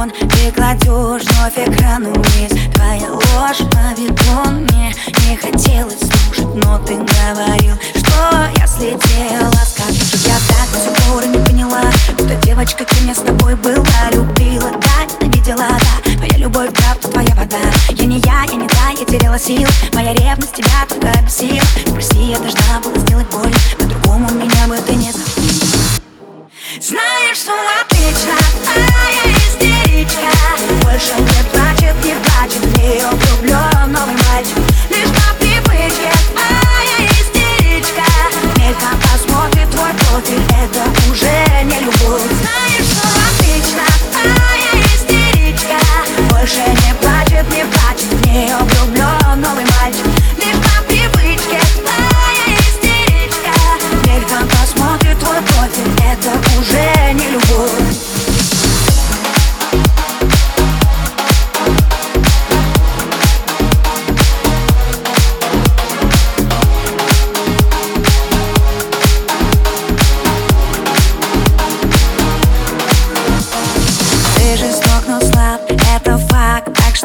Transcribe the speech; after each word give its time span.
iPhone 0.00 0.12
Ты 0.28 0.52
кладешь 0.52 1.22
вновь 1.24 1.58
экран 1.58 2.04
вниз. 2.04 2.50
Твоя 2.74 3.10
ложь 3.12 3.58
поведун 3.70 4.64
Мне. 4.64 4.94
Не 5.28 5.36
хотелось 5.36 5.98
слушать, 5.98 6.54
но 6.64 6.78
ты 6.78 6.94
говорил 6.94 7.74
Что 7.94 8.48
я 8.56 8.66
слетела 8.66 9.52
с 9.52 9.74
катушек 9.74 10.20
Я 10.26 10.36
так 10.48 10.70
до 10.72 10.78
сих 10.80 11.04
пор 11.04 11.26
не 11.26 11.38
поняла 11.44 11.82
Кто 12.14 12.34
девочка, 12.46 12.84
кем 12.84 13.06
я 13.06 13.14
с 13.14 13.18
тобой 13.18 13.54
была. 13.56 14.10
Любила, 14.12 14.70
да, 14.70 15.24
ненавидела, 15.24 15.68
да. 15.68 16.12
Твоя 16.16 16.36
любовь, 16.36 16.70
правда, 16.72 17.08
твоя 17.08 17.34
вода. 17.34 17.58
Я 17.90 18.06
не 18.06 18.18
я, 18.20 18.44
я 18.44 18.54
не 18.54 18.68
та, 18.68 18.90
я 18.98 19.04
теряла 19.04 19.38
сил. 19.38 19.68
Моя 19.92 20.12
ревность 20.14 20.54
тебя 20.54 20.86
только 20.88 21.12
бесила 21.22 21.60
Прости, 21.94 22.18
я 22.18 22.38
должна 22.38 22.80
была 22.82 22.98
сделать 22.98 23.26
больно. 23.30 23.56
По-другому 23.78 24.30
меня 24.30 24.66
бы 24.66 24.76
ты 24.86 24.94
не 24.94 25.12
забыл 25.12 25.30
знаешь, 26.78 27.36
что 27.36 27.52
отлично, 27.82 28.32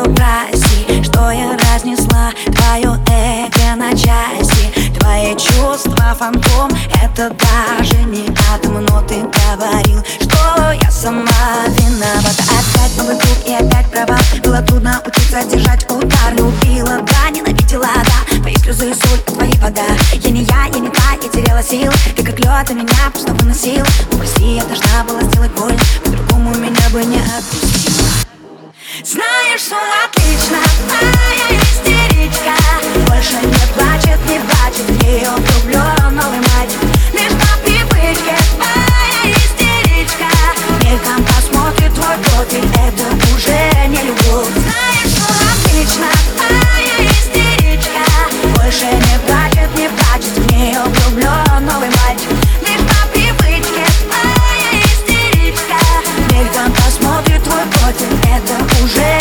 что 0.00 0.10
прости, 0.14 1.02
что 1.02 1.30
я 1.30 1.56
разнесла 1.56 2.30
Твое 2.46 2.98
эго 3.10 3.76
на 3.76 3.90
части. 3.90 4.90
Твои 4.98 5.36
чувства 5.36 6.14
фантом 6.18 6.70
Это 7.02 7.30
даже 7.30 8.02
не 8.04 8.28
атом 8.52 8.84
Но 8.84 9.02
ты 9.02 9.20
говорил, 9.20 10.02
что 10.20 10.72
я 10.72 10.90
сама 10.90 11.24
виновата 11.66 12.42
Опять 12.48 12.96
новый 12.96 13.16
круг 13.18 13.38
и 13.46 13.54
опять 13.54 13.90
провал. 13.90 14.18
Было 14.42 14.62
трудно 14.62 15.02
учиться 15.06 15.42
держать 15.44 15.84
удар. 15.90 16.32
Любила, 16.32 17.00
да, 17.02 17.30
ненавидела, 17.30 17.86
да. 18.04 18.36
Твои 18.36 18.56
слезы, 18.56 18.94
соль, 18.94 19.34
твои 19.34 19.52
вода. 19.58 19.84
Я 20.12 20.30
не 20.30 20.42
я, 20.44 20.66
я 20.72 20.78
не 20.78 20.88
та, 20.88 21.12
я 21.20 21.28
теряла 21.28 21.62
сил. 21.62 21.90
Ты 22.16 22.22
как 22.22 22.38
лед, 22.38 22.70
а 22.70 22.72
меня 22.72 23.10
просто 23.12 23.32
выносил. 23.34 23.84
Ну 24.12 24.18
прости, 24.18 24.54
я 24.56 24.64
должна 24.64 25.04
была 25.04 25.22
сделать 25.22 25.50
больно 25.52 25.78
По-другому 26.04 26.54
меня 26.54 26.88
бы 26.90 27.04
не 27.04 27.18
отпустила 27.18 27.90
знаешь, 29.60 29.66
что 29.66 29.76
отлично, 30.04 30.58
а 30.88 31.04
я 31.36 31.56
истеричка. 31.58 32.54
Больше 33.06 33.36
не 33.36 33.66
плачет, 33.74 34.18
не 34.28 34.38
плачет, 34.40 34.86
в 34.88 35.04
нее 35.04 35.30
влюблен 35.30 36.14
новый 36.14 36.38
мальчик 36.38 36.80
Лишь 37.12 37.32
по 37.32 37.58
привычке, 37.64 38.36
а 38.58 39.26
я 39.26 39.30
истеричка. 39.32 40.28
Мельком 40.84 41.24
посмотрит 41.24 41.94
твой 41.94 42.16
профиль, 42.18 42.68
это 42.74 43.04
уже 43.34 43.88
не 43.88 44.02
любовь. 44.02 44.48
Знаешь, 44.56 45.12
что 45.14 45.26
отлично, 45.52 46.06
а 46.38 46.80
я 46.80 47.10
истеричка. 47.10 48.02
Больше 48.56 48.86
не 48.86 49.18
плачет, 49.26 49.70
не 49.76 49.88
плачет, 49.88 50.36
в 50.36 50.52
нее 50.52 50.80
влюблен 50.84 51.66
новый 51.66 51.90
мальчик 52.04 52.30
Лишь 52.62 52.80
по 52.80 53.08
привычке, 53.12 53.84
а 54.10 54.22
я 54.56 54.80
истеричка. 54.82 55.76
Мельком 56.32 56.72
посмотрит 56.72 57.42
твой 57.42 57.64
профиль, 57.66 58.16
это 58.24 58.84
уже 58.84 59.19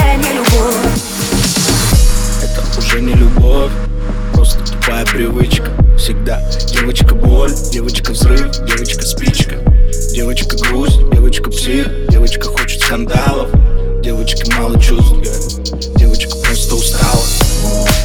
уже 2.90 3.02
не 3.02 3.14
любовь, 3.14 3.72
просто 4.34 4.60
тупая 4.66 5.06
привычка. 5.06 5.70
Всегда 5.96 6.42
девочка 6.74 7.14
боль, 7.14 7.52
девочка 7.72 8.12
взрыв, 8.12 8.52
девочка 8.66 9.04
спичка. 9.04 9.58
Девочка 10.12 10.58
грусть, 10.58 10.98
девочка 11.12 11.52
псих, 11.52 11.88
девочка 12.10 12.48
хочет 12.48 12.82
скандалов. 12.82 13.50
Девочка 14.02 14.52
мало 14.58 14.80
чувств, 14.80 15.14
девочка 15.98 16.36
просто 16.38 16.76
устала. 16.76 17.24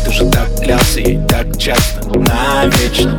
Ты 0.05 0.13
же 0.13 0.31
так 0.31 0.55
клялся 0.63 1.01
ей 1.01 1.19
так 1.29 1.57
часто, 1.57 2.07
навечно. 2.19 3.19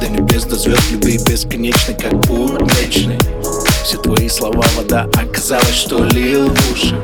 До 0.00 0.08
небес, 0.08 0.44
до 0.44 0.56
звезд, 0.56 0.92
любви 0.92 1.18
бесконечной, 1.26 1.94
как 1.94 2.20
путь 2.22 2.60
вечный 2.78 3.18
Все 3.84 3.96
твои 3.96 4.28
слова 4.28 4.64
вода, 4.76 5.08
оказалось, 5.14 5.74
что 5.74 6.04
лил 6.04 6.50
в 6.50 6.72
уши 6.72 6.94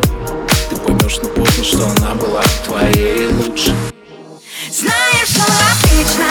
поймешь, 1.01 1.19
но 1.23 1.29
поздно, 1.31 1.65
что 1.65 1.87
она 1.87 2.15
была 2.15 2.43
твоей 2.65 3.29
лучшей. 3.29 3.75
Знаешь, 4.71 5.29
что 5.29 5.43
отлично, 5.43 6.30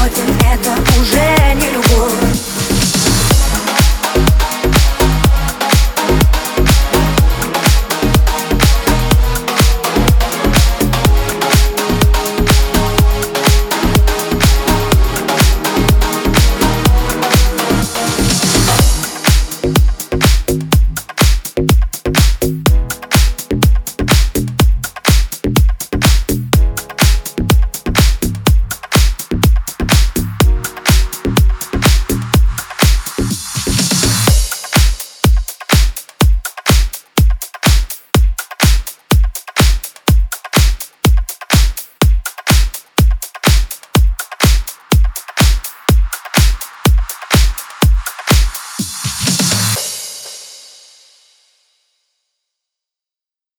Сотен 0.00 0.34
это 0.50 0.70
уже 0.98 1.54
не 1.56 1.70
любовь. 1.72 1.89